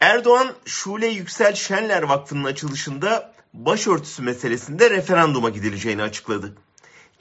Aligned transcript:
Erdoğan 0.00 0.54
Şule 0.64 1.06
Yüksel 1.06 1.54
Şenler 1.54 2.02
Vakfı'nın 2.02 2.44
açılışında 2.44 3.34
başörtüsü 3.54 4.22
meselesinde 4.22 4.90
referanduma 4.90 5.50
gidileceğini 5.50 6.02
açıkladı. 6.02 6.56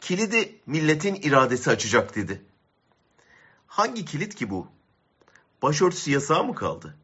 Kilidi 0.02 0.56
milletin 0.66 1.16
iradesi 1.16 1.70
açacak 1.70 2.16
dedi. 2.16 2.42
Hangi 3.68 4.06
kilit 4.06 4.36
ki 4.36 4.50
bu? 4.50 4.68
Başörtüsü 5.62 6.12
yasağı 6.12 6.44
mı 6.44 6.56
kaldı? 6.56 6.96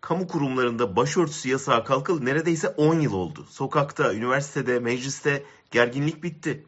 Kamu 0.00 0.28
kurumlarında 0.28 0.96
başörtüsü 0.96 1.48
yasağı 1.48 1.84
kalkalı 1.84 2.24
neredeyse 2.24 2.68
10 2.68 3.00
yıl 3.00 3.12
oldu. 3.12 3.46
Sokakta, 3.50 4.14
üniversitede, 4.14 4.78
mecliste 4.78 5.44
gerginlik 5.70 6.22
bitti. 6.22 6.66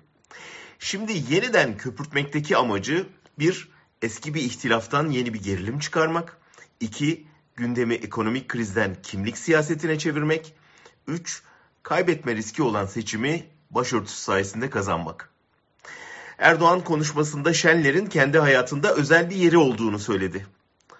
Şimdi 0.78 1.12
yeniden 1.12 1.76
köpürtmekteki 1.76 2.56
amacı 2.56 3.06
bir, 3.38 3.68
eski 4.02 4.34
bir 4.34 4.42
ihtilaftan 4.42 5.10
yeni 5.10 5.34
bir 5.34 5.42
gerilim 5.42 5.78
çıkarmak. 5.78 6.38
iki 6.80 7.26
gündemi 7.56 7.94
ekonomik 7.94 8.48
krizden 8.48 8.96
kimlik 9.02 9.38
siyasetine 9.38 9.98
çevirmek. 9.98 10.54
Üç, 11.06 11.42
kaybetme 11.82 12.36
riski 12.36 12.62
olan 12.62 12.86
seçimi 12.86 13.46
başörtüsü 13.70 14.18
sayesinde 14.18 14.70
kazanmak. 14.70 15.30
Erdoğan 16.38 16.84
konuşmasında 16.84 17.52
Şenler'in 17.52 18.06
kendi 18.06 18.38
hayatında 18.38 18.94
özel 18.94 19.30
bir 19.30 19.36
yeri 19.36 19.58
olduğunu 19.58 19.98
söyledi. 19.98 20.46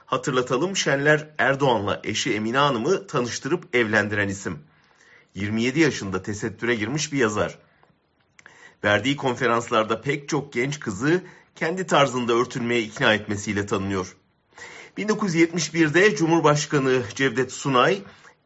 Hatırlatalım 0.06 0.76
Şenler 0.76 1.28
Erdoğan'la 1.38 2.00
eşi 2.04 2.34
Emine 2.34 2.58
Hanım'ı 2.58 3.06
tanıştırıp 3.06 3.76
evlendiren 3.76 4.28
isim. 4.28 4.58
27 5.34 5.80
yaşında 5.80 6.22
tesettüre 6.22 6.74
girmiş 6.74 7.12
bir 7.12 7.18
yazar. 7.18 7.58
Verdiği 8.84 9.16
konferanslarda 9.16 10.00
pek 10.00 10.28
çok 10.28 10.52
genç 10.52 10.80
kızı 10.80 11.22
kendi 11.56 11.86
tarzında 11.86 12.32
örtünmeye 12.32 12.82
ikna 12.82 13.14
etmesiyle 13.14 13.66
tanınıyor. 13.66 14.16
1971'de 14.98 16.16
Cumhurbaşkanı 16.16 17.02
Cevdet 17.14 17.52
Sunay 17.52 18.02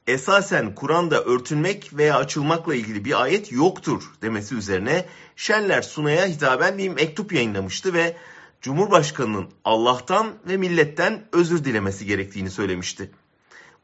esasen 0.07 0.75
Kur'an'da 0.75 1.25
örtünmek 1.25 1.91
veya 1.93 2.17
açılmakla 2.17 2.75
ilgili 2.75 3.05
bir 3.05 3.23
ayet 3.23 3.53
yoktur 3.53 4.03
demesi 4.23 4.55
üzerine 4.55 5.07
Şenler 5.37 5.83
Sunay'a 5.83 6.27
hitaben 6.27 6.79
bir 6.79 6.89
mektup 6.89 7.33
yayınlamıştı 7.33 7.95
ve 7.95 8.17
Cumhurbaşkanının 8.61 9.49
Allah'tan 9.65 10.35
ve 10.49 10.57
milletten 10.57 11.25
özür 11.33 11.65
dilemesi 11.65 12.07
gerektiğini 12.07 12.51
söylemişti. 12.51 13.11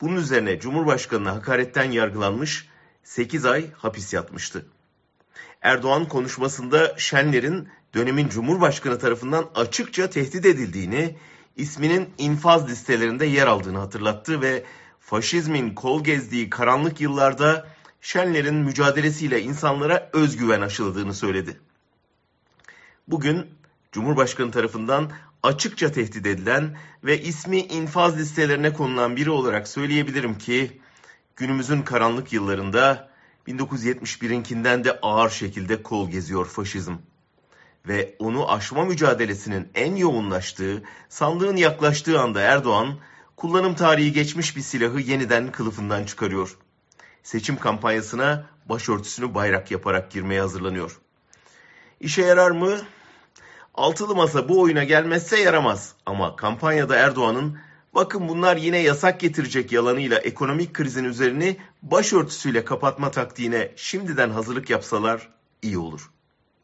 Bunun 0.01 0.17
üzerine 0.17 0.61
Cumhurbaşkanına 0.61 1.35
hakaretten 1.35 1.91
yargılanmış 1.91 2.69
8 3.03 3.45
ay 3.45 3.73
hapis 3.73 4.13
yatmıştı. 4.13 4.67
Erdoğan 5.63 6.09
konuşmasında 6.09 6.95
Şenler'in 6.99 7.69
dönemin 7.95 8.29
Cumhurbaşkanı 8.29 8.99
tarafından 8.99 9.51
açıkça 9.55 10.11
tehdit 10.11 10.47
edildiğini, 10.47 11.17
isminin 11.57 12.11
infaz 12.19 12.69
listelerinde 12.69 13.27
yer 13.27 13.47
aldığını 13.47 13.79
hatırlattı 13.79 14.41
ve 14.43 14.65
faşizmin 15.01 15.75
kol 15.75 16.05
gezdiği 16.05 16.51
karanlık 16.51 17.01
yıllarda 17.01 17.67
Şenler'in 18.01 18.55
mücadelesiyle 18.55 19.43
insanlara 19.43 20.11
özgüven 20.13 20.61
aşıladığını 20.61 21.15
söyledi. 21.15 21.61
Bugün 23.09 23.47
Cumhurbaşkanı 23.93 24.51
tarafından 24.51 25.13
açıkça 25.43 25.93
tehdit 25.93 26.27
edilen 26.27 26.77
ve 27.05 27.23
ismi 27.23 27.61
infaz 27.61 28.19
listelerine 28.19 28.73
konulan 28.73 29.17
biri 29.17 29.31
olarak 29.31 29.69
söyleyebilirim 29.69 30.39
ki 30.39 30.81
günümüzün 31.37 31.83
karanlık 31.83 32.33
yıllarında 32.33 33.11
1971'inkinden 33.49 34.85
de 34.85 34.99
ağır 35.03 35.31
şekilde 35.31 35.83
kol 35.83 36.11
geziyor 36.11 36.47
faşizm. 36.47 36.95
Ve 37.89 38.17
onu 38.19 38.53
aşma 38.53 38.85
mücadelesinin 38.85 39.69
en 39.75 39.97
yoğunlaştığı, 39.97 40.83
sandığın 41.09 41.57
yaklaştığı 41.57 42.21
anda 42.21 42.41
Erdoğan, 42.41 42.99
kullanım 43.37 43.75
tarihi 43.75 44.13
geçmiş 44.13 44.57
bir 44.57 44.61
silahı 44.61 45.01
yeniden 45.01 45.53
kılıfından 45.53 46.05
çıkarıyor. 46.05 46.57
Seçim 47.23 47.57
kampanyasına 47.57 48.47
başörtüsünü 48.67 49.35
bayrak 49.35 49.71
yaparak 49.71 50.11
girmeye 50.11 50.41
hazırlanıyor. 50.41 51.01
İşe 52.01 52.23
yarar 52.23 52.51
mı? 52.51 52.79
Altılı 53.75 54.15
masa 54.15 54.49
bu 54.49 54.61
oyuna 54.61 54.85
gelmezse 54.85 55.41
yaramaz. 55.41 55.95
Ama 56.07 56.37
kampanyada 56.37 56.97
Erdoğan'ın 56.97 57.59
bakın 57.95 58.29
bunlar 58.29 58.57
yine 58.57 58.79
yasak 58.79 59.21
getirecek 59.21 59.73
yalanıyla 59.73 60.19
ekonomik 60.19 60.75
krizin 60.75 61.05
üzerini 61.05 61.57
başörtüsüyle 61.83 62.65
kapatma 62.65 63.11
taktiğine 63.11 63.73
şimdiden 63.77 64.31
hazırlık 64.31 64.71
yapsalar 64.71 65.29
iyi 65.63 65.79
olur. 65.79 66.11